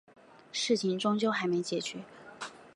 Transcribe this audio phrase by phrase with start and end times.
[0.51, 2.03] 事情终究还没解决